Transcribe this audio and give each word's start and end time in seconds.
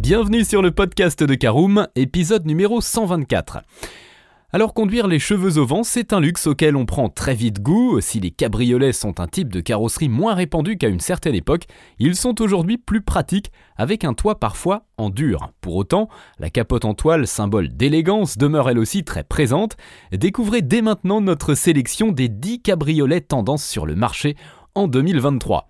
Bienvenue 0.00 0.44
sur 0.44 0.62
le 0.62 0.70
podcast 0.70 1.22
de 1.22 1.34
Caroom, 1.34 1.86
épisode 1.94 2.46
numéro 2.46 2.80
124. 2.80 3.58
Alors 4.50 4.72
conduire 4.72 5.06
les 5.06 5.18
cheveux 5.18 5.58
au 5.58 5.66
vent, 5.66 5.82
c'est 5.82 6.14
un 6.14 6.20
luxe 6.20 6.46
auquel 6.46 6.74
on 6.74 6.86
prend 6.86 7.10
très 7.10 7.34
vite 7.34 7.60
goût. 7.60 8.00
Si 8.00 8.18
les 8.18 8.30
cabriolets 8.30 8.94
sont 8.94 9.20
un 9.20 9.28
type 9.28 9.52
de 9.52 9.60
carrosserie 9.60 10.08
moins 10.08 10.34
répandu 10.34 10.78
qu'à 10.78 10.88
une 10.88 11.00
certaine 11.00 11.34
époque, 11.34 11.66
ils 11.98 12.16
sont 12.16 12.40
aujourd'hui 12.40 12.78
plus 12.78 13.02
pratiques, 13.02 13.52
avec 13.76 14.04
un 14.04 14.14
toit 14.14 14.40
parfois 14.40 14.86
en 14.96 15.10
dur. 15.10 15.52
Pour 15.60 15.76
autant, 15.76 16.08
la 16.38 16.48
capote 16.48 16.86
en 16.86 16.94
toile, 16.94 17.26
symbole 17.26 17.68
d'élégance, 17.68 18.38
demeure 18.38 18.70
elle 18.70 18.78
aussi 18.78 19.04
très 19.04 19.22
présente. 19.22 19.76
Découvrez 20.12 20.62
dès 20.62 20.80
maintenant 20.80 21.20
notre 21.20 21.52
sélection 21.52 22.10
des 22.10 22.30
10 22.30 22.62
cabriolets 22.62 23.20
tendance 23.20 23.66
sur 23.66 23.84
le 23.84 23.96
marché 23.96 24.34
en 24.74 24.88
2023. 24.88 25.69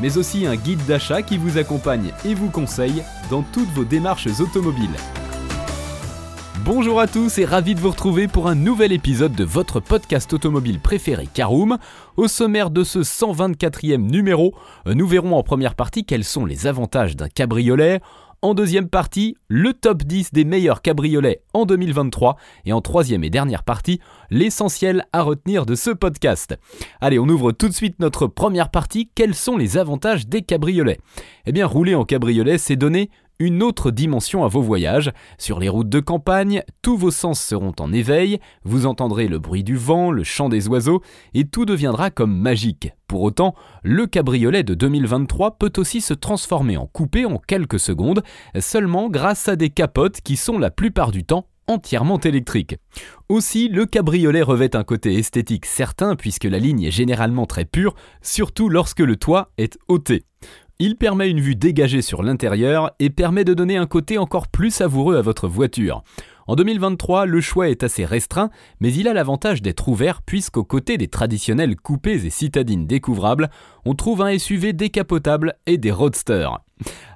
mais 0.00 0.18
aussi 0.18 0.46
un 0.46 0.56
guide 0.56 0.84
d'achat 0.86 1.22
qui 1.22 1.38
vous 1.38 1.58
accompagne 1.58 2.12
et 2.24 2.34
vous 2.34 2.50
conseille 2.50 3.02
dans 3.30 3.42
toutes 3.42 3.70
vos 3.70 3.84
démarches 3.84 4.28
automobiles. 4.40 4.96
Bonjour 6.64 7.00
à 7.00 7.08
tous 7.08 7.38
et 7.38 7.44
ravi 7.44 7.74
de 7.74 7.80
vous 7.80 7.90
retrouver 7.90 8.28
pour 8.28 8.46
un 8.46 8.54
nouvel 8.54 8.92
épisode 8.92 9.34
de 9.34 9.42
votre 9.42 9.80
podcast 9.80 10.32
automobile 10.32 10.78
préféré 10.78 11.26
Caroom. 11.26 11.76
Au 12.16 12.28
sommaire 12.28 12.70
de 12.70 12.84
ce 12.84 13.00
124e 13.00 13.96
numéro, 13.96 14.54
nous 14.86 15.08
verrons 15.08 15.34
en 15.34 15.42
première 15.42 15.74
partie 15.74 16.04
quels 16.04 16.22
sont 16.22 16.46
les 16.46 16.68
avantages 16.68 17.16
d'un 17.16 17.28
cabriolet. 17.28 18.00
En 18.44 18.54
deuxième 18.54 18.88
partie, 18.88 19.36
le 19.46 19.72
top 19.72 20.02
10 20.02 20.32
des 20.32 20.44
meilleurs 20.44 20.82
cabriolets 20.82 21.42
en 21.54 21.64
2023. 21.64 22.36
Et 22.64 22.72
en 22.72 22.80
troisième 22.80 23.22
et 23.22 23.30
dernière 23.30 23.62
partie, 23.62 24.00
l'essentiel 24.30 25.06
à 25.12 25.22
retenir 25.22 25.64
de 25.64 25.76
ce 25.76 25.90
podcast. 25.90 26.58
Allez, 27.00 27.20
on 27.20 27.28
ouvre 27.28 27.52
tout 27.52 27.68
de 27.68 27.72
suite 27.72 28.00
notre 28.00 28.26
première 28.26 28.72
partie. 28.72 29.08
Quels 29.14 29.36
sont 29.36 29.56
les 29.56 29.78
avantages 29.78 30.26
des 30.26 30.42
cabriolets? 30.42 30.98
Eh 31.46 31.52
bien, 31.52 31.66
rouler 31.66 31.94
en 31.94 32.04
cabriolet, 32.04 32.58
c'est 32.58 32.74
donner 32.74 33.10
une 33.42 33.62
autre 33.62 33.90
dimension 33.90 34.44
à 34.44 34.48
vos 34.48 34.62
voyages. 34.62 35.10
Sur 35.36 35.58
les 35.58 35.68
routes 35.68 35.88
de 35.88 35.98
campagne, 35.98 36.62
tous 36.80 36.96
vos 36.96 37.10
sens 37.10 37.40
seront 37.40 37.72
en 37.80 37.92
éveil, 37.92 38.38
vous 38.62 38.86
entendrez 38.86 39.26
le 39.26 39.40
bruit 39.40 39.64
du 39.64 39.76
vent, 39.76 40.12
le 40.12 40.22
chant 40.22 40.48
des 40.48 40.68
oiseaux, 40.68 41.02
et 41.34 41.44
tout 41.44 41.64
deviendra 41.64 42.10
comme 42.10 42.36
magique. 42.36 42.92
Pour 43.08 43.22
autant, 43.22 43.54
le 43.82 44.06
cabriolet 44.06 44.62
de 44.62 44.74
2023 44.74 45.58
peut 45.58 45.72
aussi 45.76 46.00
se 46.00 46.14
transformer 46.14 46.76
en 46.76 46.86
coupé 46.86 47.24
en 47.24 47.38
quelques 47.38 47.80
secondes, 47.80 48.22
seulement 48.60 49.10
grâce 49.10 49.48
à 49.48 49.56
des 49.56 49.70
capotes 49.70 50.20
qui 50.20 50.36
sont 50.36 50.58
la 50.58 50.70
plupart 50.70 51.10
du 51.10 51.24
temps 51.24 51.46
entièrement 51.66 52.18
électriques. 52.20 52.76
Aussi, 53.28 53.68
le 53.68 53.86
cabriolet 53.86 54.42
revêt 54.42 54.76
un 54.76 54.84
côté 54.84 55.14
esthétique 55.18 55.66
certain 55.66 56.16
puisque 56.16 56.44
la 56.44 56.58
ligne 56.58 56.82
est 56.82 56.90
généralement 56.90 57.46
très 57.46 57.64
pure, 57.64 57.94
surtout 58.20 58.68
lorsque 58.68 59.00
le 59.00 59.16
toit 59.16 59.50
est 59.58 59.78
ôté. 59.88 60.24
Il 60.78 60.96
permet 60.96 61.30
une 61.30 61.40
vue 61.40 61.54
dégagée 61.54 62.02
sur 62.02 62.22
l'intérieur 62.22 62.90
et 62.98 63.10
permet 63.10 63.44
de 63.44 63.54
donner 63.54 63.76
un 63.76 63.86
côté 63.86 64.18
encore 64.18 64.48
plus 64.48 64.70
savoureux 64.70 65.16
à 65.16 65.22
votre 65.22 65.46
voiture. 65.46 66.02
En 66.46 66.56
2023, 66.56 67.26
le 67.26 67.40
choix 67.40 67.68
est 67.68 67.84
assez 67.84 68.04
restreint, 68.04 68.50
mais 68.80 68.92
il 68.92 69.06
a 69.06 69.12
l'avantage 69.12 69.62
d'être 69.62 69.88
ouvert 69.88 70.22
puisqu'aux 70.22 70.64
côtés 70.64 70.98
des 70.98 71.08
traditionnels 71.08 71.76
coupés 71.76 72.26
et 72.26 72.30
citadines 72.30 72.86
découvrables, 72.86 73.48
on 73.84 73.94
trouve 73.94 74.22
un 74.22 74.36
SUV 74.36 74.72
décapotable 74.72 75.54
et 75.66 75.78
des 75.78 75.92
roadsters. 75.92 76.60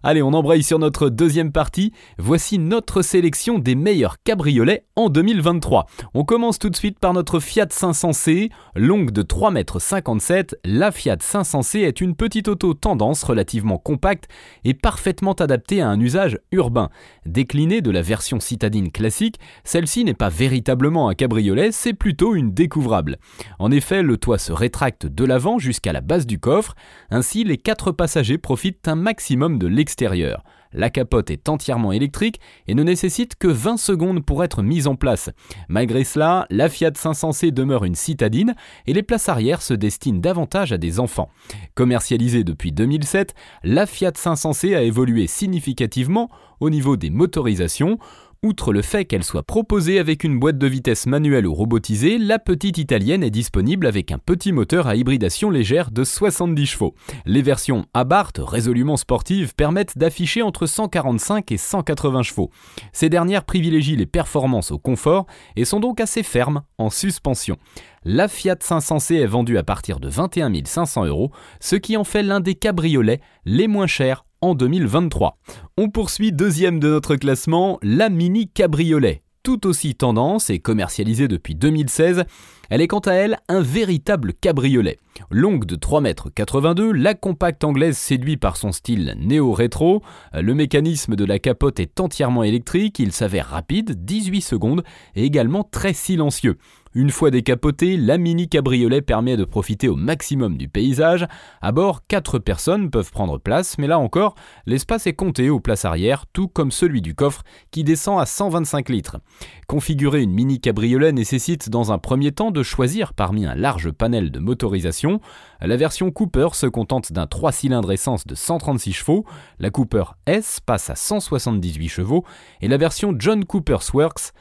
Allez, 0.03 0.23
on 0.23 0.35
embraye 0.35 0.63
sur 0.63 0.79
notre 0.79 1.09
deuxième 1.09 1.51
partie. 1.51 1.93
Voici 2.19 2.59
notre 2.59 3.03
sélection 3.03 3.59
des 3.59 3.75
meilleurs 3.75 4.23
cabriolets 4.23 4.85
en 4.95 5.09
2023. 5.09 5.87
On 6.15 6.25
commence 6.25 6.59
tout 6.59 6.71
de 6.71 6.77
suite 6.77 6.99
par 6.99 7.13
notre 7.13 7.41
Fiat 7.41 7.67
500C. 7.67 8.51
Longue 8.77 9.11
de 9.11 9.23
3,57 9.23 10.33
m, 10.33 10.45
la 10.65 10.93
Fiat 10.93 11.17
500C 11.17 11.79
est 11.79 12.01
une 12.01 12.15
petite 12.15 12.49
auto 12.49 12.75
tendance 12.75 13.25
relativement 13.25 13.79
compacte 13.79 14.29
et 14.65 14.75
parfaitement 14.75 15.33
adaptée 15.33 15.81
à 15.81 15.89
un 15.89 16.01
usage 16.01 16.39
urbain. 16.53 16.91
Déclinée 17.25 17.81
de 17.81 17.91
la 17.91 18.03
version 18.03 18.39
citadine 18.39 18.93
classique, 18.93 19.41
celle-ci 19.65 20.05
n'est 20.05 20.15
pas 20.15 20.29
véritablement 20.29 21.09
un 21.09 21.15
cabriolet, 21.15 21.73
c'est 21.73 21.95
plutôt 21.95 22.35
une 22.35 22.53
découvrable. 22.53 23.19
En 23.59 23.73
effet, 23.73 24.03
le 24.03 24.19
toit 24.19 24.39
se 24.39 24.53
rétracte 24.53 25.07
de 25.07 25.25
l'avant 25.25 25.59
jusqu'à 25.59 25.93
la 25.93 26.01
base 26.01 26.27
du 26.27 26.39
coffre, 26.39 26.75
ainsi 27.11 27.43
les 27.43 27.57
quatre 27.57 27.91
passagers 27.91 28.39
profitent 28.39 28.87
un 28.87 28.95
maximum 28.95 29.56
de 29.57 29.67
l'extérieur. 29.67 30.45
La 30.73 30.91
capote 30.91 31.31
est 31.31 31.49
entièrement 31.49 31.93
électrique 31.93 32.41
et 32.67 32.75
ne 32.75 32.83
nécessite 32.83 33.37
que 33.37 33.49
20 33.49 33.79
secondes 33.79 34.25
pour 34.25 34.45
être 34.45 34.63
mise 34.63 34.87
en 34.87 34.95
place. 34.95 35.31
Malgré 35.69 36.05
cela, 36.05 36.47
la 36.51 36.69
Fiat 36.69 36.91
500C 36.91 37.51
demeure 37.51 37.85
une 37.85 37.95
citadine 37.95 38.55
et 38.87 38.93
les 38.93 39.03
places 39.03 39.29
arrière 39.29 39.63
se 39.63 39.75
destinent 39.75 40.21
davantage 40.21 40.73
à 40.73 40.79
des 40.79 41.01
enfants. 41.01 41.31
Commercialisée 41.75 42.45
depuis 42.45 42.73
2007, 42.73 43.35
la 43.65 43.87
Fiat 43.87 44.11
500C 44.11 44.77
a 44.77 44.83
évolué 44.83 45.27
significativement 45.27 46.31
au 46.61 46.71
niveau 46.71 46.97
des 46.97 47.11
motorisations. 47.11 47.99
Outre 48.47 48.73
le 48.73 48.81
fait 48.81 49.07
qu'elle 49.07 49.25
soit 49.25 49.43
proposée 49.43 49.99
avec 49.99 50.23
une 50.23 50.39
boîte 50.39 50.57
de 50.57 50.69
vitesse 50.69 51.07
manuelle 51.07 51.49
ou 51.49 51.53
robotisée, 51.53 52.17
la 52.17 52.39
petite 52.39 52.79
italienne 52.79 53.25
est 53.25 53.31
disponible 53.31 53.89
avec 53.89 54.13
un 54.13 54.19
petit 54.19 54.53
moteur 54.53 54.87
à 54.87 54.95
hybridation 54.95 55.51
légère 55.51 55.91
de 55.91 56.05
70 56.05 56.65
chevaux. 56.67 56.95
Les 57.25 57.43
versions 57.43 57.87
Abarth, 57.93 58.39
résolument 58.39 58.97
sportives, 58.97 59.57
permettent 59.57 59.99
d'afficher 59.99 60.43
entre 60.43 60.67
145 60.67 61.51
et 61.51 61.57
180 61.57 62.23
chevaux. 62.23 62.51
Ces 62.93 63.09
dernières 63.09 63.43
privilégient 63.43 63.97
les 63.97 64.07
performances 64.07 64.71
au 64.71 64.79
confort 64.79 65.27
et 65.57 65.65
sont 65.65 65.81
donc 65.81 66.01
assez 66.01 66.23
fermes 66.23 66.63
en 66.79 66.89
suspension. 66.89 67.57
La 68.05 68.29
Fiat 68.29 68.55
500C 68.55 69.17
est 69.17 69.27
vendue 69.27 69.59
à 69.59 69.65
partir 69.65 69.99
de 69.99 70.09
21 70.09 70.53
500 70.65 71.07
euros, 71.07 71.33
ce 71.59 71.75
qui 71.75 71.97
en 71.97 72.05
fait 72.05 72.23
l'un 72.23 72.39
des 72.39 72.55
cabriolets 72.55 73.21
les 73.45 73.67
moins 73.67 73.89
chers 73.89 74.25
en 74.41 74.55
2023. 74.55 75.39
On 75.77 75.89
poursuit 75.89 76.33
deuxième 76.33 76.81
de 76.81 76.89
notre 76.89 77.17
classement, 77.17 77.79
la 77.83 78.09
Mini 78.09 78.49
Cabriolet. 78.49 79.23
Tout 79.43 79.67
aussi 79.69 79.95
tendance 79.95 80.51
et 80.51 80.59
commercialisée 80.59 81.29
depuis 81.29 81.55
2016, 81.55 82.25
elle 82.69 82.81
est 82.81 82.89
quant 82.89 82.99
à 82.99 83.13
elle 83.13 83.39
un 83.49 83.61
véritable 83.61 84.33
cabriolet. 84.35 84.99
Longue 85.31 85.67
de 85.67 85.77
3,82 85.77 86.91
m, 86.91 86.97
la 86.97 87.15
compacte 87.15 87.63
anglaise 87.63 87.97
séduit 87.97 88.37
par 88.37 88.57
son 88.57 88.73
style 88.73 89.15
néo-rétro. 89.21 90.03
Le 90.35 90.53
mécanisme 90.53 91.15
de 91.15 91.25
la 91.25 91.39
capote 91.39 91.79
est 91.79 92.01
entièrement 92.01 92.43
électrique, 92.43 92.99
il 92.99 93.13
s'avère 93.13 93.47
rapide, 93.51 94.05
18 94.05 94.41
secondes, 94.41 94.83
et 95.15 95.25
également 95.25 95.63
très 95.63 95.93
silencieux. 95.93 96.59
Une 96.99 97.11
fois 97.11 97.31
décapotée, 97.31 97.99
la 97.99 98.17
mini 98.17 98.49
cabriolet 98.49 99.03
permet 99.03 99.37
de 99.37 99.45
profiter 99.45 99.87
au 99.87 99.97
maximum 99.97 100.57
du 100.57 100.67
paysage. 100.67 101.27
À 101.61 101.71
bord, 101.71 102.07
4 102.09 102.39
personnes 102.39 102.89
peuvent 102.89 103.11
prendre 103.11 103.37
place, 103.37 103.77
mais 103.77 103.87
là 103.87 103.99
encore, 103.99 104.35
l'espace 104.65 105.07
est 105.07 105.13
compté 105.13 105.51
aux 105.51 105.61
places 105.61 105.85
arrière, 105.85 106.25
tout 106.33 106.49
comme 106.49 106.71
celui 106.71 107.03
du 107.03 107.15
coffre 107.15 107.43
qui 107.71 107.85
descend 107.85 108.19
à 108.19 108.25
125 108.25 108.89
litres. 108.89 109.19
Configurer 109.67 110.23
une 110.23 110.33
mini 110.33 110.59
cabriolet 110.59 111.13
nécessite 111.13 111.69
dans 111.69 111.93
un 111.93 111.99
premier 111.99 112.33
temps 112.33 112.51
de 112.51 112.63
choisir 112.63 113.13
parmi 113.13 113.45
un 113.45 113.55
large 113.55 113.91
panel 113.91 114.31
de 114.31 114.39
motorisation. 114.39 115.21
La 115.61 115.77
version 115.77 116.11
Cooper 116.11 116.49
se 116.55 116.65
contente 116.67 117.13
d'un 117.13 117.27
3 117.27 117.53
cylindres 117.53 117.93
essence 117.93 118.27
de 118.27 118.35
136 118.35 118.95
chevaux, 118.95 119.27
la 119.59 119.69
Cooper 119.69 120.05
S 120.25 120.61
passe 120.65 120.89
à 120.89 120.95
178 120.95 121.91
chevaux 121.91 122.25
et 122.63 122.69
la 122.69 122.79
version 122.79 123.15
John 123.19 123.45
Cooper's 123.45 123.93
Works 123.93 124.33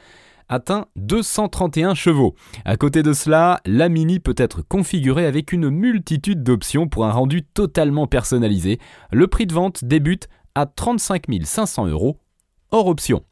atteint 0.48 0.86
231 0.96 1.94
chevaux. 1.94 2.34
À 2.64 2.76
côté 2.76 3.02
de 3.02 3.12
cela, 3.12 3.60
la 3.66 3.88
Mini 3.88 4.20
peut 4.20 4.34
être 4.36 4.62
configurée 4.62 5.26
avec 5.26 5.52
une 5.52 5.70
multitude 5.70 6.42
d'options 6.42 6.88
pour 6.88 7.06
un 7.06 7.12
rendu 7.12 7.42
totalement 7.42 8.06
personnalisé. 8.06 8.78
Le 9.12 9.26
prix 9.26 9.46
de 9.46 9.54
vente 9.54 9.84
débute 9.84 10.28
à 10.54 10.66
35 10.66 11.24
500 11.42 11.86
euros 11.86 12.18
hors 12.70 12.86
option. 12.86 13.22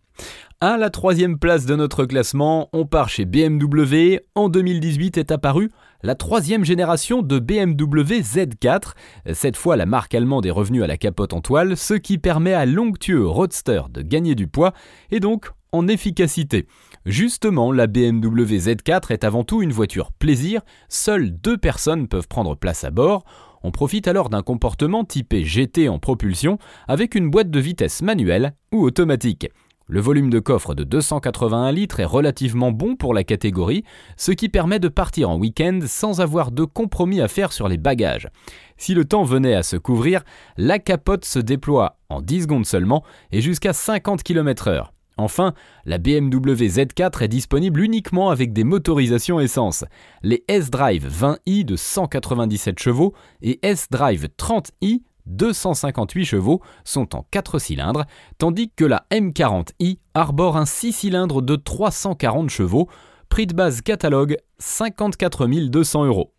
À 0.60 0.78
la 0.78 0.88
troisième 0.88 1.38
place 1.38 1.66
de 1.66 1.74
notre 1.74 2.06
classement, 2.06 2.70
on 2.72 2.86
part 2.86 3.08
chez 3.08 3.26
BMW. 3.26 4.20
En 4.34 4.48
2018 4.48 5.18
est 5.18 5.30
apparue 5.30 5.70
la 6.02 6.14
troisième 6.14 6.64
génération 6.64 7.22
de 7.22 7.38
BMW 7.38 8.20
Z4. 8.20 8.92
Cette 9.32 9.56
fois, 9.56 9.76
la 9.76 9.86
marque 9.86 10.14
allemande 10.14 10.46
est 10.46 10.50
revenue 10.50 10.82
à 10.82 10.86
la 10.86 10.96
capote 10.96 11.32
en 11.32 11.40
toile, 11.40 11.76
ce 11.76 11.94
qui 11.94 12.18
permet 12.18 12.54
à 12.54 12.66
l'onctueux 12.66 13.26
Roadster 13.26 13.82
de 13.90 14.02
gagner 14.02 14.34
du 14.34 14.46
poids 14.46 14.72
et 15.10 15.20
donc 15.20 15.50
en 15.72 15.88
efficacité. 15.88 16.66
Justement, 17.06 17.70
la 17.70 17.86
BMW 17.86 18.56
Z4 18.56 19.12
est 19.12 19.24
avant 19.24 19.44
tout 19.44 19.60
une 19.60 19.72
voiture 19.72 20.10
plaisir, 20.10 20.62
seules 20.88 21.32
deux 21.38 21.58
personnes 21.58 22.08
peuvent 22.08 22.28
prendre 22.28 22.56
place 22.56 22.82
à 22.82 22.90
bord. 22.90 23.24
On 23.62 23.70
profite 23.70 24.08
alors 24.08 24.30
d'un 24.30 24.40
comportement 24.40 25.04
typé 25.04 25.44
GT 25.44 25.90
en 25.90 25.98
propulsion 25.98 26.58
avec 26.88 27.14
une 27.14 27.30
boîte 27.30 27.50
de 27.50 27.60
vitesse 27.60 28.00
manuelle 28.00 28.54
ou 28.72 28.82
automatique. 28.82 29.50
Le 29.86 30.00
volume 30.00 30.30
de 30.30 30.38
coffre 30.38 30.74
de 30.74 30.82
281 30.82 31.70
litres 31.72 32.00
est 32.00 32.06
relativement 32.06 32.72
bon 32.72 32.96
pour 32.96 33.12
la 33.12 33.22
catégorie, 33.22 33.84
ce 34.16 34.32
qui 34.32 34.48
permet 34.48 34.78
de 34.78 34.88
partir 34.88 35.28
en 35.28 35.36
week-end 35.36 35.80
sans 35.86 36.22
avoir 36.22 36.52
de 36.52 36.64
compromis 36.64 37.20
à 37.20 37.28
faire 37.28 37.52
sur 37.52 37.68
les 37.68 37.76
bagages. 37.76 38.30
Si 38.78 38.94
le 38.94 39.04
temps 39.04 39.24
venait 39.24 39.54
à 39.54 39.62
se 39.62 39.76
couvrir, 39.76 40.24
la 40.56 40.78
capote 40.78 41.26
se 41.26 41.38
déploie 41.38 41.98
en 42.08 42.22
10 42.22 42.44
secondes 42.44 42.66
seulement 42.66 43.04
et 43.30 43.42
jusqu'à 43.42 43.74
50 43.74 44.22
km/h. 44.22 44.93
Enfin, 45.16 45.54
la 45.84 45.98
BMW 45.98 46.66
Z4 46.66 47.22
est 47.22 47.28
disponible 47.28 47.80
uniquement 47.80 48.30
avec 48.30 48.52
des 48.52 48.64
motorisations 48.64 49.40
essence. 49.40 49.84
Les 50.22 50.44
S-Drive 50.48 51.08
20i 51.08 51.64
de 51.64 51.76
197 51.76 52.78
chevaux 52.78 53.14
et 53.42 53.60
S-Drive 53.62 54.28
30i 54.38 55.02
258 55.26 56.24
chevaux 56.24 56.60
sont 56.84 57.16
en 57.16 57.26
4 57.30 57.58
cylindres, 57.58 58.04
tandis 58.38 58.70
que 58.74 58.84
la 58.84 59.06
M40i 59.10 59.98
arbore 60.14 60.56
un 60.56 60.66
6 60.66 60.92
cylindres 60.92 61.42
de 61.42 61.56
340 61.56 62.50
chevaux, 62.50 62.88
prix 63.28 63.46
de 63.46 63.54
base 63.54 63.80
catalogue 63.80 64.36
54 64.58 65.46
200 65.46 66.04
euros. 66.04 66.32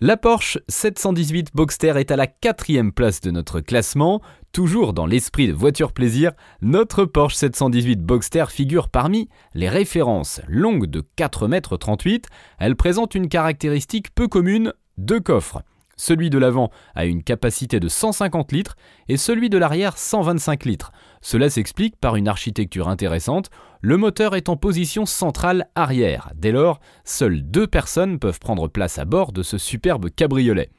La 0.00 0.16
Porsche 0.16 0.58
718 0.66 1.50
Boxster 1.54 1.94
est 1.96 2.10
à 2.10 2.16
la 2.16 2.26
quatrième 2.26 2.92
place 2.92 3.20
de 3.20 3.30
notre 3.30 3.60
classement. 3.60 4.20
Toujours 4.52 4.92
dans 4.92 5.06
l'esprit 5.06 5.48
de 5.48 5.54
voiture 5.54 5.92
plaisir, 5.92 6.32
notre 6.60 7.06
Porsche 7.06 7.36
718 7.36 8.02
Boxster 8.02 8.44
figure 8.50 8.90
parmi 8.90 9.30
les 9.54 9.70
références. 9.70 10.42
Longue 10.46 10.84
de 10.84 11.02
4,38 11.16 12.12
m, 12.12 12.20
elle 12.58 12.76
présente 12.76 13.14
une 13.14 13.30
caractéristique 13.30 14.14
peu 14.14 14.28
commune, 14.28 14.74
deux 14.98 15.20
coffres. 15.20 15.62
Celui 15.96 16.28
de 16.28 16.36
l'avant 16.36 16.70
a 16.94 17.06
une 17.06 17.22
capacité 17.22 17.80
de 17.80 17.88
150 17.88 18.52
litres 18.52 18.76
et 19.08 19.16
celui 19.16 19.48
de 19.48 19.56
l'arrière 19.56 19.96
125 19.96 20.66
litres. 20.66 20.92
Cela 21.22 21.48
s'explique 21.48 21.96
par 21.96 22.16
une 22.16 22.26
architecture 22.26 22.88
intéressante. 22.88 23.48
Le 23.80 23.96
moteur 23.96 24.34
est 24.34 24.48
en 24.48 24.56
position 24.56 25.06
centrale 25.06 25.68
arrière. 25.76 26.32
Dès 26.34 26.50
lors, 26.50 26.80
seules 27.04 27.42
deux 27.42 27.68
personnes 27.68 28.18
peuvent 28.18 28.40
prendre 28.40 28.66
place 28.66 28.98
à 28.98 29.04
bord 29.04 29.32
de 29.32 29.44
ce 29.44 29.56
superbe 29.56 30.10
cabriolet. 30.10 30.70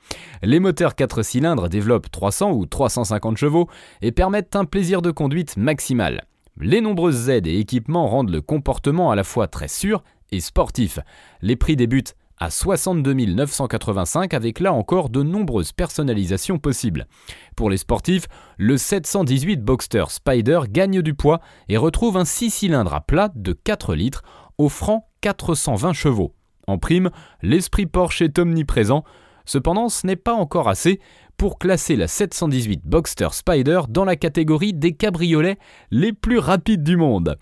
Les 0.42 0.60
moteurs 0.60 0.95
4 0.95 1.24
cylindres 1.24 1.69
développent 1.69 2.12
300 2.12 2.51
ou 2.51 2.66
350 2.66 3.38
chevaux 3.38 3.69
et 4.01 4.12
permettent 4.12 4.56
un 4.57 4.66
plaisir 4.66 5.01
de 5.01 5.12
conduite 5.12 5.56
maximal. 5.56 6.25
Les 6.60 6.81
nombreuses 6.81 7.30
aides 7.30 7.48
et 7.48 7.57
équipements 7.57 8.07
rendent 8.07 8.30
le 8.30 8.42
comportement 8.42 9.12
à 9.12 9.16
la 9.16 9.24
fois 9.24 9.48
très 9.48 9.69
sûr 9.69 10.04
et 10.31 10.42
sportif. 10.42 11.00
Les 11.42 11.56
prix 11.56 11.75
débutent 11.75 12.16
à 12.44 12.50
62 12.50 13.13
985 13.13 14.34
avec 14.34 14.60
là 14.60 14.74
encore 14.74 15.10
de 15.10 15.24
nombreuses 15.24 15.72
personnalisations 15.72 16.60
possibles. 16.60 17.07
Pour 17.56 17.69
les 17.69 17.78
sportifs, 17.78 18.28
le 18.57 18.75
718 18.75 19.63
Boxster 19.63 20.04
Spider 20.10 20.60
gagne 20.69 21.01
du 21.01 21.13
poids 21.13 21.40
et 21.69 21.78
retrouve 21.78 22.18
un 22.18 22.25
6 22.25 22.50
cylindres 22.50 22.94
à 22.94 23.00
plat 23.00 23.31
de 23.34 23.54
4 23.54 23.95
litres 23.95 24.24
offrant 24.57 25.10
420 25.22 25.94
chevaux. 25.94 26.34
En 26.68 26.78
prime, 26.78 27.12
l'esprit 27.42 27.86
Porsche 27.86 28.24
est 28.24 28.38
omniprésent, 28.38 29.06
cependant 29.46 29.88
ce 29.88 30.06
n'est 30.06 30.18
pas 30.18 30.34
encore 30.34 30.68
assez 30.68 31.00
pour 31.38 31.59
classer 31.59 31.95
la 31.95 32.07
718 32.07 32.81
Boxster 32.85 33.30
Spider 33.31 33.81
dans 33.89 34.06
la 34.06 34.15
catégorie 34.15 34.74
des 34.74 34.94
cabriolets 34.94 35.57
les 35.91 36.13
plus 36.13 36.39
rapides 36.39 36.83
du 36.83 36.97
monde. 36.97 37.38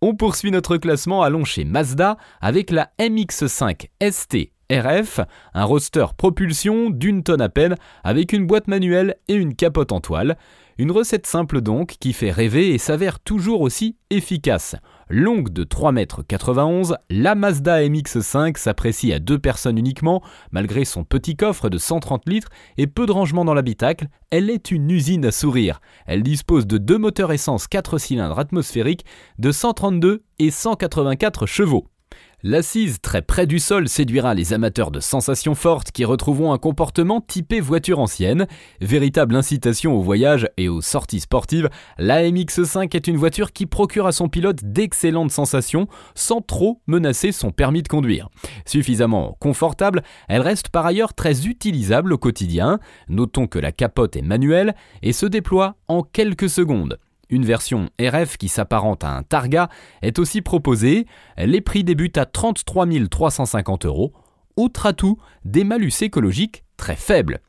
On 0.00 0.14
poursuit 0.14 0.50
notre 0.50 0.76
classement, 0.76 1.22
allons 1.22 1.44
chez 1.44 1.64
Mazda 1.64 2.16
avec 2.40 2.70
la 2.70 2.90
MX5 2.98 3.88
ST 4.10 4.51
RF, 4.72 5.20
un 5.54 5.64
roster 5.64 6.06
propulsion 6.16 6.88
d'une 6.88 7.22
tonne 7.22 7.42
à 7.42 7.48
peine 7.48 7.76
avec 8.04 8.32
une 8.32 8.46
boîte 8.46 8.68
manuelle 8.68 9.16
et 9.28 9.34
une 9.34 9.54
capote 9.54 9.92
en 9.92 10.00
toile. 10.00 10.38
Une 10.78 10.90
recette 10.90 11.26
simple 11.26 11.60
donc 11.60 11.96
qui 12.00 12.14
fait 12.14 12.30
rêver 12.30 12.72
et 12.72 12.78
s'avère 12.78 13.20
toujours 13.20 13.60
aussi 13.60 13.96
efficace. 14.08 14.74
Longue 15.10 15.50
de 15.50 15.64
3,91 15.64 16.92
m, 16.92 16.96
la 17.10 17.34
Mazda 17.34 17.82
MX5 17.82 18.56
s'apprécie 18.56 19.12
à 19.12 19.18
deux 19.18 19.38
personnes 19.38 19.76
uniquement, 19.76 20.22
malgré 20.50 20.86
son 20.86 21.04
petit 21.04 21.36
coffre 21.36 21.68
de 21.68 21.76
130 21.76 22.26
litres 22.26 22.48
et 22.78 22.86
peu 22.86 23.04
de 23.04 23.12
rangement 23.12 23.44
dans 23.44 23.54
l'habitacle, 23.54 24.06
elle 24.30 24.48
est 24.48 24.70
une 24.70 24.90
usine 24.90 25.26
à 25.26 25.30
sourire. 25.30 25.80
Elle 26.06 26.22
dispose 26.22 26.66
de 26.66 26.78
deux 26.78 26.98
moteurs 26.98 27.32
essence 27.32 27.68
4 27.68 27.98
cylindres 27.98 28.38
atmosphériques 28.38 29.04
de 29.38 29.52
132 29.52 30.24
et 30.38 30.50
184 30.50 31.44
chevaux. 31.44 31.91
L'assise 32.44 33.00
très 33.00 33.22
près 33.22 33.46
du 33.46 33.60
sol 33.60 33.88
séduira 33.88 34.34
les 34.34 34.52
amateurs 34.52 34.90
de 34.90 34.98
sensations 34.98 35.54
fortes 35.54 35.92
qui 35.92 36.04
retrouveront 36.04 36.52
un 36.52 36.58
comportement 36.58 37.20
typé 37.20 37.60
voiture 37.60 38.00
ancienne. 38.00 38.48
Véritable 38.80 39.36
incitation 39.36 39.94
au 39.94 40.00
voyage 40.00 40.48
et 40.56 40.68
aux 40.68 40.80
sorties 40.80 41.20
sportives, 41.20 41.70
la 41.98 42.20
MX5 42.24 42.96
est 42.96 43.06
une 43.06 43.16
voiture 43.16 43.52
qui 43.52 43.66
procure 43.66 44.08
à 44.08 44.12
son 44.12 44.28
pilote 44.28 44.58
d'excellentes 44.64 45.30
sensations 45.30 45.86
sans 46.16 46.40
trop 46.40 46.80
menacer 46.88 47.30
son 47.30 47.52
permis 47.52 47.84
de 47.84 47.88
conduire. 47.88 48.28
Suffisamment 48.66 49.36
confortable, 49.38 50.02
elle 50.28 50.42
reste 50.42 50.68
par 50.68 50.84
ailleurs 50.84 51.14
très 51.14 51.46
utilisable 51.46 52.12
au 52.12 52.18
quotidien. 52.18 52.80
Notons 53.08 53.46
que 53.46 53.60
la 53.60 53.70
capote 53.70 54.16
est 54.16 54.22
manuelle 54.22 54.74
et 55.02 55.12
se 55.12 55.26
déploie 55.26 55.76
en 55.86 56.02
quelques 56.02 56.50
secondes. 56.50 56.98
Une 57.32 57.46
version 57.46 57.88
RF 57.98 58.36
qui 58.36 58.48
s'apparente 58.48 59.04
à 59.04 59.16
un 59.16 59.22
Targa 59.22 59.70
est 60.02 60.18
aussi 60.18 60.42
proposée. 60.42 61.06
Les 61.38 61.62
prix 61.62 61.82
débutent 61.82 62.18
à 62.18 62.26
33 62.26 62.86
350 63.10 63.86
euros. 63.86 64.12
Autre 64.56 64.84
atout, 64.84 65.16
des 65.46 65.64
malus 65.64 66.02
écologiques 66.02 66.62
très 66.76 66.94
faibles. 66.94 67.40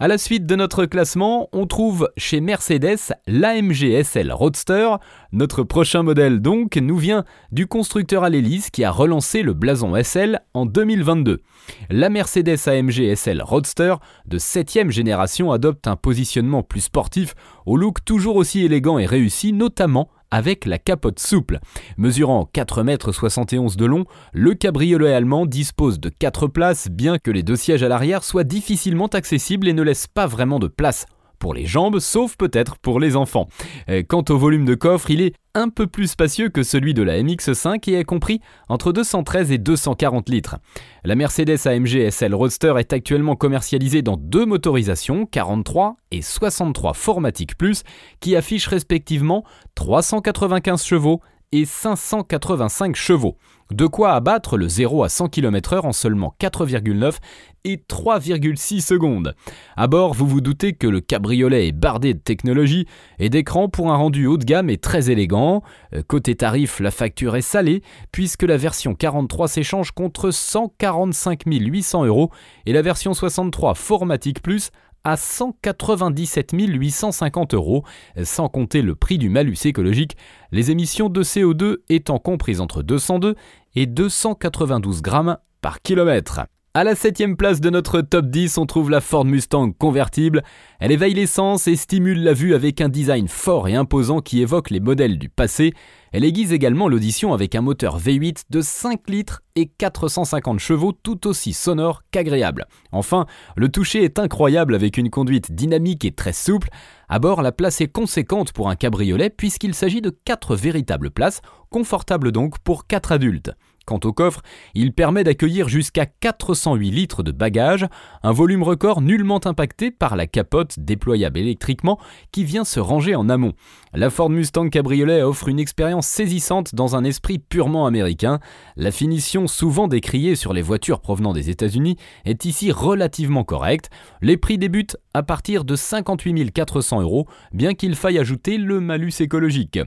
À 0.00 0.06
la 0.06 0.16
suite 0.16 0.46
de 0.46 0.54
notre 0.54 0.86
classement, 0.86 1.48
on 1.52 1.66
trouve 1.66 2.08
chez 2.16 2.40
Mercedes 2.40 3.14
l'AMG 3.26 4.00
SL 4.04 4.30
Roadster. 4.30 4.90
Notre 5.32 5.64
prochain 5.64 6.04
modèle 6.04 6.38
donc 6.38 6.76
nous 6.76 6.96
vient 6.96 7.24
du 7.50 7.66
constructeur 7.66 8.22
à 8.22 8.30
l'hélice 8.30 8.70
qui 8.70 8.84
a 8.84 8.92
relancé 8.92 9.42
le 9.42 9.54
blason 9.54 10.00
SL 10.00 10.40
en 10.54 10.66
2022. 10.66 11.42
La 11.90 12.10
Mercedes 12.10 12.68
AMG 12.68 13.12
SL 13.16 13.42
Roadster 13.42 13.96
de 14.26 14.38
7ème 14.38 14.90
génération 14.90 15.50
adopte 15.50 15.88
un 15.88 15.96
positionnement 15.96 16.62
plus 16.62 16.82
sportif 16.82 17.34
au 17.66 17.76
look 17.76 18.04
toujours 18.04 18.36
aussi 18.36 18.64
élégant 18.64 19.00
et 19.00 19.06
réussi 19.06 19.52
notamment 19.52 20.10
avec 20.30 20.64
la 20.66 20.78
capote 20.78 21.18
souple. 21.18 21.58
Mesurant 21.96 22.48
4,71 22.54 23.54
m 23.56 23.68
de 23.76 23.84
long, 23.86 24.04
le 24.32 24.54
cabriolet 24.54 25.14
allemand 25.14 25.46
dispose 25.46 26.00
de 26.00 26.08
4 26.08 26.48
places, 26.48 26.88
bien 26.88 27.18
que 27.18 27.30
les 27.30 27.42
deux 27.42 27.56
sièges 27.56 27.82
à 27.82 27.88
l'arrière 27.88 28.24
soient 28.24 28.44
difficilement 28.44 29.06
accessibles 29.06 29.68
et 29.68 29.72
ne 29.72 29.82
laissent 29.82 30.06
pas 30.06 30.26
vraiment 30.26 30.58
de 30.58 30.68
place 30.68 31.06
pour 31.38 31.54
les 31.54 31.66
jambes, 31.66 31.98
sauf 31.98 32.36
peut-être 32.36 32.78
pour 32.78 33.00
les 33.00 33.16
enfants. 33.16 33.48
Euh, 33.88 34.02
quant 34.06 34.24
au 34.28 34.36
volume 34.36 34.64
de 34.64 34.74
coffre, 34.74 35.10
il 35.10 35.20
est 35.20 35.34
un 35.54 35.68
peu 35.68 35.86
plus 35.86 36.08
spacieux 36.08 36.48
que 36.48 36.62
celui 36.62 36.94
de 36.94 37.02
la 37.02 37.20
MX5 37.20 37.90
et 37.90 37.94
est 37.94 38.04
compris 38.04 38.40
entre 38.68 38.92
213 38.92 39.50
et 39.50 39.58
240 39.58 40.28
litres. 40.28 40.56
La 41.04 41.14
Mercedes 41.14 41.66
AMG 41.66 42.10
SL 42.10 42.34
Roadster 42.34 42.74
est 42.78 42.92
actuellement 42.92 43.36
commercialisée 43.36 44.02
dans 44.02 44.16
deux 44.16 44.46
motorisations, 44.46 45.26
43 45.26 45.96
et 46.10 46.22
63 46.22 46.94
Formatic 46.94 47.56
Plus, 47.56 47.82
qui 48.20 48.36
affichent 48.36 48.68
respectivement 48.68 49.44
395 49.74 50.84
chevaux 50.84 51.20
et 51.52 51.64
585 51.64 52.94
chevaux. 52.94 53.36
De 53.70 53.86
quoi 53.86 54.12
abattre 54.12 54.56
le 54.56 54.66
0 54.66 55.04
à 55.04 55.10
100 55.10 55.28
km/h 55.28 55.84
en 55.84 55.92
seulement 55.92 56.34
4,9 56.40 57.16
et 57.64 57.76
3,6 57.76 58.80
secondes. 58.80 59.34
À 59.76 59.86
bord, 59.88 60.14
vous 60.14 60.26
vous 60.26 60.40
doutez 60.40 60.72
que 60.72 60.86
le 60.86 61.00
cabriolet 61.00 61.68
est 61.68 61.72
bardé 61.72 62.14
de 62.14 62.18
technologie 62.18 62.86
et 63.18 63.28
d'écran 63.28 63.68
pour 63.68 63.90
un 63.90 63.96
rendu 63.96 64.26
haut 64.26 64.38
de 64.38 64.44
gamme 64.44 64.70
et 64.70 64.78
très 64.78 65.10
élégant. 65.10 65.62
Euh, 65.94 66.02
côté 66.06 66.34
tarif, 66.34 66.80
la 66.80 66.90
facture 66.90 67.36
est 67.36 67.42
salée 67.42 67.82
puisque 68.10 68.44
la 68.44 68.56
version 68.56 68.94
43 68.94 69.48
s'échange 69.48 69.92
contre 69.92 70.30
145 70.30 71.42
800 71.46 72.06
euros 72.06 72.30
et 72.64 72.72
la 72.72 72.80
version 72.80 73.12
63 73.12 73.74
Formatic 73.74 74.42
Plus 74.42 74.70
à 75.04 75.16
197 75.16 76.52
850 76.52 77.54
euros, 77.54 77.84
sans 78.24 78.48
compter 78.48 78.82
le 78.82 78.94
prix 78.94 79.18
du 79.18 79.28
malus 79.28 79.56
écologique, 79.64 80.16
les 80.52 80.70
émissions 80.70 81.08
de 81.08 81.22
CO2 81.22 81.78
étant 81.88 82.18
comprises 82.18 82.60
entre 82.60 82.82
202 82.82 83.34
et 83.74 83.86
292 83.86 85.02
grammes 85.02 85.38
par 85.60 85.82
kilomètre. 85.82 86.40
À 86.74 86.84
la 86.84 86.94
septième 86.94 87.36
place 87.36 87.62
de 87.62 87.70
notre 87.70 88.02
top 88.02 88.26
10, 88.26 88.58
on 88.58 88.66
trouve 88.66 88.90
la 88.90 89.00
Ford 89.00 89.24
Mustang 89.24 89.72
convertible. 89.72 90.42
Elle 90.80 90.92
éveille 90.92 91.14
l'essence 91.14 91.66
et 91.66 91.76
stimule 91.76 92.22
la 92.22 92.34
vue 92.34 92.54
avec 92.54 92.82
un 92.82 92.90
design 92.90 93.26
fort 93.26 93.68
et 93.68 93.74
imposant 93.74 94.20
qui 94.20 94.42
évoque 94.42 94.68
les 94.68 94.78
modèles 94.78 95.18
du 95.18 95.30
passé. 95.30 95.72
Elle 96.12 96.24
aiguise 96.24 96.52
également 96.52 96.86
l'audition 96.86 97.32
avec 97.32 97.54
un 97.54 97.62
moteur 97.62 97.98
V8 97.98 98.44
de 98.50 98.60
5 98.60 99.08
litres 99.08 99.42
et 99.56 99.66
450 99.66 100.58
chevaux 100.58 100.92
tout 100.92 101.26
aussi 101.26 101.54
sonore 101.54 102.02
qu'agréable. 102.10 102.66
Enfin, 102.92 103.24
le 103.56 103.70
toucher 103.70 104.04
est 104.04 104.18
incroyable 104.18 104.74
avec 104.74 104.98
une 104.98 105.10
conduite 105.10 105.52
dynamique 105.52 106.04
et 106.04 106.12
très 106.12 106.34
souple. 106.34 106.68
À 107.08 107.18
bord, 107.18 107.40
la 107.40 107.50
place 107.50 107.80
est 107.80 107.88
conséquente 107.88 108.52
pour 108.52 108.68
un 108.68 108.76
cabriolet 108.76 109.30
puisqu'il 109.30 109.74
s'agit 109.74 110.02
de 110.02 110.10
4 110.10 110.54
véritables 110.54 111.10
places, 111.10 111.40
confortables 111.70 112.30
donc 112.30 112.58
pour 112.58 112.86
4 112.86 113.12
adultes. 113.12 113.52
Quant 113.88 114.00
au 114.04 114.12
coffre, 114.12 114.42
il 114.74 114.92
permet 114.92 115.24
d'accueillir 115.24 115.70
jusqu'à 115.70 116.04
408 116.04 116.90
litres 116.90 117.22
de 117.22 117.32
bagages, 117.32 117.86
un 118.22 118.32
volume 118.32 118.62
record 118.62 119.00
nullement 119.00 119.40
impacté 119.46 119.90
par 119.90 120.14
la 120.14 120.26
capote 120.26 120.78
déployable 120.78 121.38
électriquement 121.38 121.98
qui 122.30 122.44
vient 122.44 122.66
se 122.66 122.80
ranger 122.80 123.14
en 123.14 123.30
amont. 123.30 123.54
La 123.94 124.10
Ford 124.10 124.28
Mustang 124.28 124.68
Cabriolet 124.68 125.22
offre 125.22 125.48
une 125.48 125.58
expérience 125.58 126.06
saisissante 126.06 126.74
dans 126.74 126.96
un 126.96 127.04
esprit 127.04 127.38
purement 127.38 127.86
américain. 127.86 128.40
La 128.76 128.90
finition 128.90 129.46
souvent 129.46 129.88
décriée 129.88 130.36
sur 130.36 130.52
les 130.52 130.60
voitures 130.60 131.00
provenant 131.00 131.32
des 131.32 131.48
États-Unis 131.48 131.96
est 132.26 132.44
ici 132.44 132.70
relativement 132.70 133.42
correcte. 133.42 133.88
Les 134.20 134.36
prix 134.36 134.58
débutent 134.58 134.98
à 135.14 135.22
partir 135.22 135.64
de 135.64 135.76
58 135.76 136.52
400 136.52 137.00
euros, 137.00 137.26
bien 137.54 137.72
qu'il 137.72 137.94
faille 137.94 138.18
ajouter 138.18 138.58
le 138.58 138.80
malus 138.80 139.14
écologique. 139.20 139.78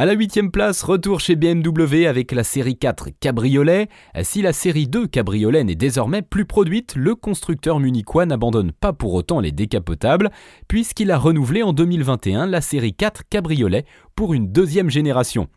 À 0.00 0.06
la 0.06 0.14
huitième 0.14 0.50
place, 0.50 0.82
retour 0.82 1.20
chez 1.20 1.36
BMW 1.36 2.06
avec 2.06 2.32
la 2.32 2.42
série 2.42 2.74
4 2.74 3.10
Cabriolet. 3.20 3.90
Si 4.22 4.40
la 4.40 4.54
série 4.54 4.86
2 4.88 5.06
Cabriolet 5.06 5.62
n'est 5.62 5.74
désormais 5.74 6.22
plus 6.22 6.46
produite, 6.46 6.94
le 6.96 7.14
constructeur 7.14 7.78
munichois 7.80 8.24
n'abandonne 8.24 8.72
pas 8.72 8.94
pour 8.94 9.12
autant 9.12 9.40
les 9.40 9.52
décapotables, 9.52 10.30
puisqu'il 10.68 11.10
a 11.10 11.18
renouvelé 11.18 11.62
en 11.62 11.74
2021 11.74 12.46
la 12.46 12.62
série 12.62 12.94
4 12.94 13.24
Cabriolet 13.28 13.84
pour 14.16 14.32
une 14.32 14.50
deuxième 14.50 14.88
génération. 14.88 15.48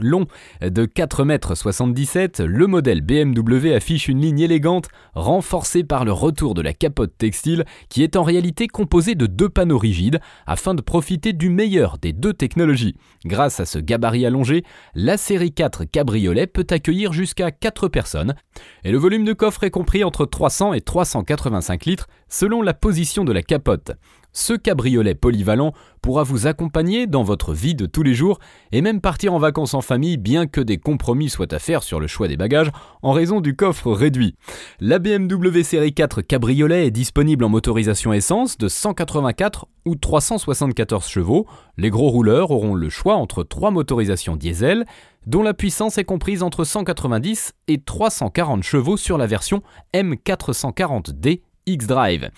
Long 0.00 0.26
de 0.60 0.86
4,77 0.86 2.42
m, 2.42 2.46
le 2.48 2.66
modèle 2.66 3.00
BMW 3.00 3.74
affiche 3.74 4.08
une 4.08 4.20
ligne 4.20 4.40
élégante 4.40 4.88
renforcée 5.14 5.84
par 5.84 6.04
le 6.04 6.10
retour 6.10 6.54
de 6.54 6.62
la 6.62 6.72
capote 6.72 7.16
textile 7.16 7.64
qui 7.88 8.02
est 8.02 8.16
en 8.16 8.24
réalité 8.24 8.66
composée 8.66 9.14
de 9.14 9.26
deux 9.26 9.48
panneaux 9.48 9.78
rigides 9.78 10.20
afin 10.46 10.74
de 10.74 10.80
profiter 10.80 11.32
du 11.32 11.48
meilleur 11.48 11.98
des 11.98 12.12
deux 12.12 12.32
technologies. 12.32 12.96
Grâce 13.24 13.60
à 13.60 13.66
ce 13.66 13.78
gabarit 13.78 14.26
allongé, 14.26 14.64
la 14.96 15.16
série 15.16 15.52
4 15.52 15.84
Cabriolet 15.84 16.48
peut 16.48 16.66
accueillir 16.70 17.12
jusqu'à 17.12 17.52
4 17.52 17.86
personnes 17.86 18.34
et 18.82 18.90
le 18.90 18.98
volume 18.98 19.24
de 19.24 19.32
coffre 19.32 19.62
est 19.62 19.70
compris 19.70 20.02
entre 20.02 20.26
300 20.26 20.74
et 20.74 20.80
385 20.80 21.84
litres 21.84 22.08
selon 22.28 22.62
la 22.62 22.74
position 22.74 23.24
de 23.24 23.32
la 23.32 23.42
capote. 23.42 23.92
Ce 24.36 24.52
cabriolet 24.52 25.14
polyvalent 25.14 25.72
pourra 26.02 26.24
vous 26.24 26.48
accompagner 26.48 27.06
dans 27.06 27.22
votre 27.22 27.54
vie 27.54 27.76
de 27.76 27.86
tous 27.86 28.02
les 28.02 28.14
jours 28.14 28.40
et 28.72 28.82
même 28.82 29.00
partir 29.00 29.32
en 29.32 29.38
vacances 29.38 29.74
en 29.74 29.80
famille 29.80 30.16
bien 30.16 30.48
que 30.48 30.60
des 30.60 30.76
compromis 30.76 31.30
soient 31.30 31.54
à 31.54 31.60
faire 31.60 31.84
sur 31.84 32.00
le 32.00 32.08
choix 32.08 32.26
des 32.26 32.36
bagages 32.36 32.72
en 33.02 33.12
raison 33.12 33.40
du 33.40 33.54
coffre 33.54 33.92
réduit. 33.92 34.34
La 34.80 34.98
BMW 34.98 35.62
série 35.62 35.94
4 35.94 36.20
cabriolet 36.20 36.88
est 36.88 36.90
disponible 36.90 37.44
en 37.44 37.48
motorisation 37.48 38.12
essence 38.12 38.58
de 38.58 38.66
184 38.66 39.66
ou 39.86 39.94
374 39.94 41.06
chevaux. 41.06 41.46
Les 41.78 41.90
gros 41.90 42.10
rouleurs 42.10 42.50
auront 42.50 42.74
le 42.74 42.90
choix 42.90 43.14
entre 43.14 43.44
trois 43.44 43.70
motorisations 43.70 44.34
diesel 44.34 44.84
dont 45.26 45.42
la 45.42 45.54
puissance 45.54 45.96
est 45.96 46.04
comprise 46.04 46.42
entre 46.42 46.64
190 46.64 47.54
et 47.68 47.78
340 47.78 48.64
chevaux 48.64 48.96
sur 48.96 49.16
la 49.16 49.28
version 49.28 49.62
M440D 49.94 51.40
X-Drive. 51.66 52.30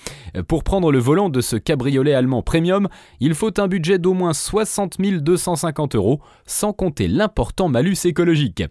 Pour 0.48 0.64
prendre 0.64 0.92
le 0.92 0.98
volant 0.98 1.28
de 1.28 1.40
ce 1.40 1.56
cabriolet 1.56 2.14
allemand 2.14 2.42
premium, 2.42 2.88
il 3.20 3.34
faut 3.34 3.60
un 3.60 3.68
budget 3.68 3.98
d'au 3.98 4.14
moins 4.14 4.32
60 4.32 4.98
250 5.00 5.94
euros, 5.94 6.20
sans 6.46 6.72
compter 6.72 7.08
l'important 7.08 7.68
malus 7.68 7.96
écologique. 8.04 8.62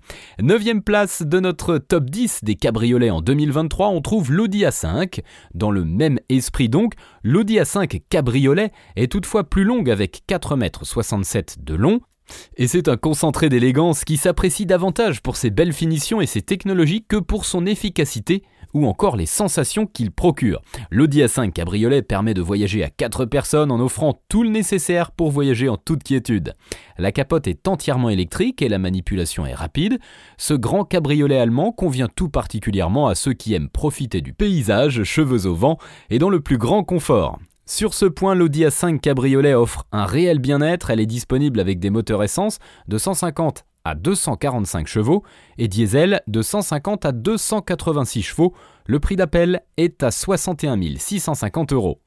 Neuvième 0.42 0.82
place 0.82 1.24
de 1.24 1.40
notre 1.40 1.78
top 1.78 2.10
10 2.10 2.44
des 2.44 2.56
cabriolets 2.56 3.10
en 3.10 3.22
2023, 3.22 3.90
on 3.90 4.02
trouve 4.02 4.32
l'Audi 4.32 4.64
A5. 4.64 5.22
Dans 5.54 5.72
le 5.72 5.84
même 5.84 6.20
esprit 6.30 6.70
donc, 6.70 6.94
l'Audi 7.24 7.58
A5 7.58 8.02
cabriolet 8.10 8.72
est 8.96 9.12
toutefois 9.12 9.44
plus 9.44 9.64
longue 9.64 9.90
avec 9.90 10.24
4,67 10.28 11.36
m 11.38 11.44
de 11.64 11.76
long, 11.76 12.02
et 12.58 12.68
c'est 12.68 12.88
un 12.88 12.98
concentré 12.98 13.50
d'élégance 13.50 14.04
qui 14.04 14.18
s'apprécie 14.18 14.66
davantage 14.66 15.22
pour 15.22 15.38
ses 15.38 15.50
belles 15.50 15.74
finitions 15.74 16.22
et 16.22 16.26
ses 16.26 16.42
technologies 16.42 17.06
que 17.08 17.18
pour 17.18 17.46
son 17.46 17.66
efficacité 17.66 18.44
ou 18.76 18.86
encore 18.86 19.16
les 19.16 19.26
sensations 19.26 19.88
qu'il 19.88 20.12
procure. 20.12 20.62
L'Audi 20.92 21.22
A5 21.22 21.52
Cabriolet 21.52 22.04
permet 22.04 22.36
de 22.36 22.42
voyager 22.42 22.84
à 22.84 22.90
4 22.90 23.26
personnes 23.26 23.72
en 23.72 23.80
offrant 23.80 24.22
tout 24.30 24.44
le 24.44 24.50
nécessaire 24.50 25.12
pour 25.12 25.32
voyager 25.32 25.70
en 25.70 25.78
toute 25.78 26.04
quiétude. 26.04 26.54
La 26.98 27.12
capote 27.12 27.48
est 27.48 27.68
entièrement 27.68 28.10
électrique 28.10 28.62
et 28.62 28.70
la 28.70 28.78
manipulation 28.78 29.46
est 29.46 29.54
rapide. 29.54 29.98
Ce 30.38 30.54
grand 30.54 30.84
cabriolet 30.84 31.40
allemand 31.40 31.72
convient 31.72 32.10
tout 32.14 32.30
particulièrement 32.30 33.08
à 33.08 33.16
ceux 33.16 33.34
qui 33.34 33.54
aiment 33.54 33.70
profiter 33.70 34.22
du 34.22 34.34
paysage, 34.34 35.04
cheveux 35.04 35.48
au 35.48 35.56
vent 35.56 35.78
et 36.10 36.20
dans 36.20 36.30
le 36.30 36.42
plus 36.42 36.58
grand 36.58 36.84
confort. 36.84 37.40
Sur 37.66 37.94
ce 37.94 38.06
point, 38.06 38.36
l'Audi 38.36 38.64
A5 38.64 39.00
Cabriolet 39.00 39.56
offre 39.56 39.86
un 39.92 40.06
réel 40.06 40.40
bien-être, 40.40 40.92
elle 40.92 41.00
est 41.00 41.08
disponible 41.08 41.60
avec 41.60 41.80
des 41.80 41.90
moteurs 41.90 42.24
essence 42.24 42.60
de 42.88 42.98
150 42.98 43.66
à 43.86 43.96
245 43.96 44.88
chevaux 44.88 45.24
et 45.58 45.70
diesel 45.70 46.22
de 46.28 46.42
150 46.42 47.06
à 47.06 47.12
286 47.14 48.22
chevaux. 48.22 48.54
Le 48.88 49.00
prix 49.00 49.16
d'appel 49.16 49.62
est 49.78 50.04
à 50.04 50.12
61 50.12 50.78
650 50.98 51.72
euros. 51.72 52.02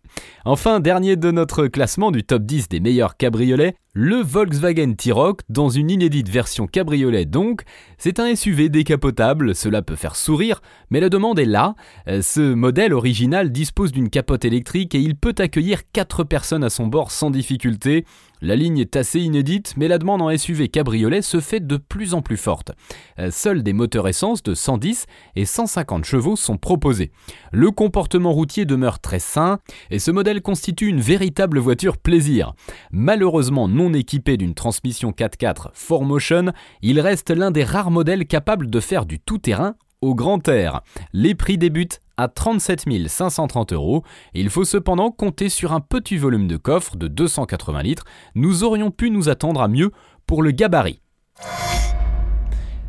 Enfin, 0.45 0.81
dernier 0.81 1.17
de 1.17 1.31
notre 1.31 1.67
classement 1.67 2.11
du 2.11 2.25
top 2.25 2.43
10 2.43 2.69
des 2.69 2.81
meilleurs 2.81 3.17
cabriolets, 3.17 3.75
le 3.95 4.17
Volkswagen 4.17 4.93
T-Roc, 4.93 5.41
dans 5.49 5.71
une 5.71 5.91
inédite 5.91 6.29
version 6.29 6.67
cabriolet 6.67 7.25
donc, 7.25 7.63
c'est 7.97 8.21
un 8.21 8.35
SUV 8.37 8.69
décapotable, 8.69 9.55
cela 9.55 9.83
peut 9.83 9.97
faire 9.97 10.15
sourire, 10.15 10.61
mais 10.91 11.01
la 11.01 11.09
demande 11.09 11.39
est 11.39 11.45
là. 11.45 11.75
Euh, 12.07 12.23
ce 12.23 12.55
modèle 12.55 12.93
original 12.93 13.51
dispose 13.51 13.91
d'une 13.91 14.09
capote 14.09 14.45
électrique 14.45 14.95
et 14.95 15.01
il 15.01 15.17
peut 15.17 15.35
accueillir 15.39 15.81
4 15.93 16.23
personnes 16.23 16.65
à 16.65 16.71
son 16.71 16.87
bord 16.87 17.11
sans 17.11 17.31
difficulté. 17.31 18.05
La 18.41 18.55
ligne 18.55 18.79
est 18.79 18.95
assez 18.95 19.19
inédite, 19.19 19.75
mais 19.77 19.89
la 19.89 19.99
demande 19.99 20.23
en 20.23 20.37
SUV 20.37 20.69
cabriolet 20.69 21.23
se 21.23 21.41
fait 21.41 21.59
de 21.59 21.77
plus 21.77 22.15
en 22.15 22.23
plus 22.23 22.37
forte. 22.37 22.71
Euh, 23.19 23.33
seuls 23.33 23.65
des 23.65 23.73
moteurs 23.73 24.07
essence 24.07 24.45
de 24.45 24.55
110 24.55 25.07
et 25.35 25.45
150 25.45 26.05
chevaux 26.05 26.37
sont 26.37 26.57
proposés. 26.57 27.11
Le 27.51 27.73
comportement 27.73 28.33
routier 28.33 28.65
demeure 28.65 29.01
très 29.01 29.19
sain 29.19 29.59
ce 29.99 30.11
modèle 30.11 30.43
constitue 30.43 30.89
une 30.89 31.01
véritable 31.01 31.59
voiture 31.59 31.97
plaisir. 31.97 32.53
Malheureusement 32.91 33.69
non 33.69 33.93
équipé 33.95 34.37
d'une 34.37 34.55
transmission 34.55 35.11
4x4 35.11 35.73
4Motion, 35.73 36.53
il 36.83 37.01
reste 37.01 37.31
l'un 37.31 37.51
des 37.51 37.65
rares 37.65 37.91
modèles 37.91 38.27
capables 38.27 38.71
de 38.71 38.81
faire 38.81 39.07
du 39.07 39.19
tout-terrain 39.21 39.75
au 40.01 40.15
grand 40.15 40.47
air. 40.49 40.83
Les 41.13 41.35
prix 41.35 41.59
débutent 41.59 42.01
à 42.17 42.29
37 42.29 42.85
530 43.09 43.73
euros. 43.73 44.05
Il 44.35 44.51
faut 44.51 44.65
cependant 44.65 45.11
compter 45.11 45.49
sur 45.49 45.73
un 45.73 45.81
petit 45.81 46.17
volume 46.17 46.49
de 46.49 46.57
coffre 46.57 46.97
de 46.97 47.09
280 47.09 47.83
litres. 47.83 48.05
Nous 48.35 48.65
aurions 48.65 48.91
pu 48.91 49.11
nous 49.11 49.29
attendre 49.29 49.63
à 49.63 49.69
mieux 49.69 49.93
pour 50.27 50.43
le 50.43 50.51
gabarit. 50.51 51.01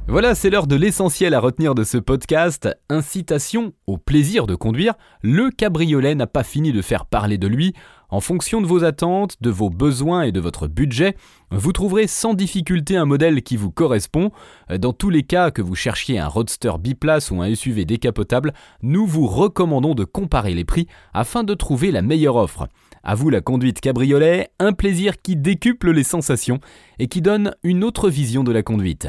Voilà, 0.10 0.34
c'est 0.34 0.50
l'heure 0.50 0.66
de 0.66 0.76
l'essentiel 0.76 1.36
à 1.36 1.40
retenir 1.40 1.76
de 1.76 1.84
ce 1.84 2.00
podcast. 2.00 2.68
Incitation 2.90 3.74
au 3.86 4.00
plaisir 4.00 4.48
de 4.48 4.56
conduire, 4.56 4.96
le 5.22 5.52
cabriolet 5.52 6.16
n'a 6.16 6.26
pas 6.26 6.44
fini 6.44 6.72
de 6.72 6.82
faire 6.82 7.06
parler 7.06 7.38
de 7.38 7.46
lui. 7.46 7.76
En 8.10 8.20
fonction 8.20 8.60
de 8.60 8.66
vos 8.66 8.84
attentes, 8.84 9.36
de 9.40 9.52
vos 9.52 9.70
besoins 9.70 10.24
et 10.24 10.32
de 10.32 10.40
votre 10.40 10.68
budget, 10.68 11.16
vous 11.52 11.74
trouverez 11.74 12.08
sans 12.08 12.34
difficulté 12.34 12.98
un 12.98 13.06
modèle 13.06 13.44
qui 13.44 13.56
vous 13.56 13.70
correspond. 13.70 14.32
Dans 14.80 14.94
tous 14.94 15.12
les 15.12 15.22
cas, 15.22 15.52
que 15.52 15.62
vous 15.62 15.76
cherchiez 15.76 16.18
un 16.18 16.28
roadster 16.28 16.72
biplace 16.80 17.30
ou 17.30 17.44
un 17.44 17.54
SUV 17.54 17.86
décapotable, 17.86 18.54
nous 18.82 19.06
vous 19.06 19.28
recommandons 19.28 19.94
de 19.94 20.06
comparer 20.06 20.56
les 20.56 20.66
prix 20.66 20.88
afin 21.14 21.44
de 21.44 21.54
trouver 21.54 21.92
la 21.92 22.02
meilleure 22.02 22.38
offre. 22.38 22.68
À 23.04 23.14
vous 23.14 23.30
la 23.30 23.42
conduite 23.42 23.80
cabriolet, 23.80 24.50
un 24.58 24.74
plaisir 24.74 25.22
qui 25.22 25.36
décuple 25.36 25.92
les 25.92 26.04
sensations 26.04 26.60
et 26.98 27.08
qui 27.08 27.22
donne 27.22 27.54
une 27.62 27.84
autre 27.84 28.10
vision 28.10 28.44
de 28.44 28.52
la 28.52 28.64
conduite. 28.64 29.08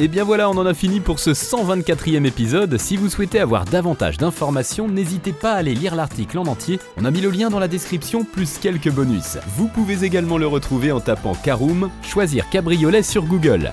Et 0.00 0.06
bien 0.06 0.22
voilà, 0.22 0.48
on 0.48 0.56
en 0.56 0.64
a 0.64 0.74
fini 0.74 1.00
pour 1.00 1.18
ce 1.18 1.30
124e 1.30 2.24
épisode. 2.24 2.78
Si 2.78 2.96
vous 2.96 3.08
souhaitez 3.08 3.40
avoir 3.40 3.64
davantage 3.64 4.16
d'informations, 4.16 4.86
n'hésitez 4.86 5.32
pas 5.32 5.54
à 5.54 5.56
aller 5.56 5.74
lire 5.74 5.96
l'article 5.96 6.38
en 6.38 6.44
entier. 6.44 6.78
On 6.98 7.04
a 7.04 7.10
mis 7.10 7.20
le 7.20 7.30
lien 7.30 7.50
dans 7.50 7.58
la 7.58 7.66
description, 7.66 8.22
plus 8.22 8.58
quelques 8.58 8.92
bonus. 8.92 9.38
Vous 9.56 9.66
pouvez 9.66 10.04
également 10.04 10.38
le 10.38 10.46
retrouver 10.46 10.92
en 10.92 11.00
tapant 11.00 11.34
Caroom, 11.34 11.90
choisir 12.02 12.48
cabriolet 12.48 13.02
sur 13.02 13.24
Google. 13.24 13.72